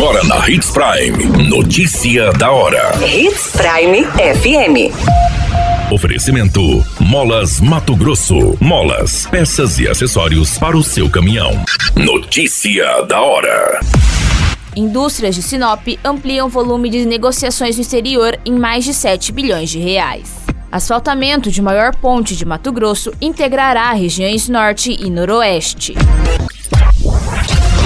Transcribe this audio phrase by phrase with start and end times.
[0.00, 1.46] Agora na Hits Prime.
[1.46, 2.90] Notícia da hora.
[3.06, 5.92] Hits Prime FM.
[5.92, 8.56] Oferecimento: Molas Mato Grosso.
[8.58, 11.50] Molas, peças e acessórios para o seu caminhão.
[11.94, 13.78] Notícia da hora.
[14.74, 19.80] Indústrias de Sinop ampliam volume de negociações no exterior em mais de 7 bilhões de
[19.80, 20.34] reais.
[20.72, 25.94] Asfaltamento de maior ponte de Mato Grosso integrará regiões norte e noroeste.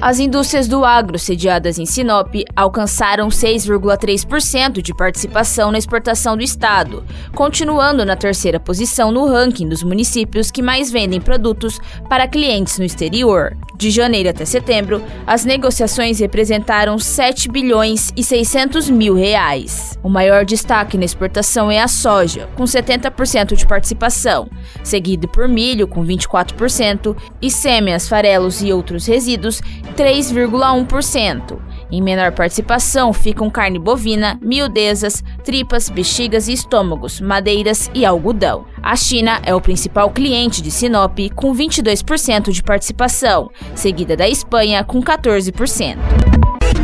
[0.00, 7.02] As indústrias do agro sediadas em Sinop alcançaram 6,3% de participação na exportação do estado,
[7.34, 12.84] continuando na terceira posição no ranking dos municípios que mais vendem produtos para clientes no
[12.84, 13.56] exterior.
[13.74, 19.98] De janeiro até setembro, as negociações representaram 7 bilhões e 600 mil reais.
[20.02, 24.48] O maior destaque na exportação é a soja, com 70% de participação,
[24.82, 29.60] seguido por milho, com 24%, e sêmias, farelos e outros resíduos,
[29.96, 31.58] 3,1%.
[31.90, 38.66] Em menor participação ficam carne bovina, miudezas, tripas, bexigas e estômagos, madeiras e algodão.
[38.82, 44.84] A China é o principal cliente de Sinop, com 22% de participação, seguida da Espanha,
[44.84, 45.96] com 14%.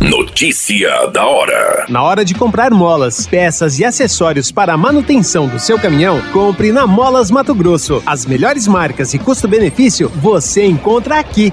[0.01, 1.87] Notícia da hora.
[1.89, 6.73] Na hora de comprar molas, peças e acessórios para a manutenção do seu caminhão, compre
[6.73, 8.03] na Molas Mato Grosso.
[8.05, 11.53] As melhores marcas e custo-benefício você encontra aqui.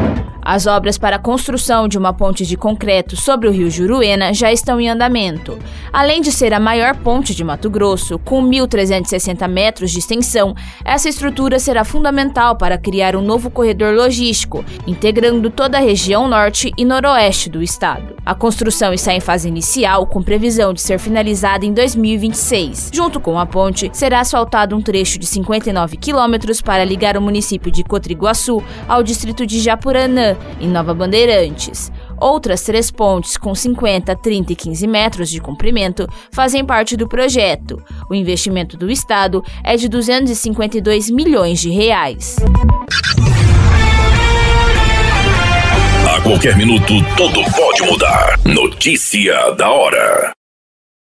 [0.43, 4.51] As obras para a construção de uma ponte de concreto sobre o rio Juruena já
[4.51, 5.57] estão em andamento.
[5.93, 11.07] Além de ser a maior ponte de Mato Grosso, com 1.360 metros de extensão, essa
[11.07, 16.83] estrutura será fundamental para criar um novo corredor logístico, integrando toda a região norte e
[16.83, 18.15] noroeste do estado.
[18.25, 22.91] A construção está em fase inicial, com previsão de ser finalizada em 2026.
[22.93, 27.71] Junto com a ponte, será asfaltado um trecho de 59 quilômetros para ligar o município
[27.71, 31.91] de Cotriguaçu ao distrito de Japuranã, em Nova Bandeirantes.
[32.19, 37.81] Outras três pontes com 50, 30 e 15 metros de comprimento fazem parte do projeto.
[38.09, 42.35] O investimento do Estado é de 252 milhões de reais.
[46.07, 48.39] A qualquer minuto, tudo pode mudar.
[48.45, 50.40] Notícia da hora.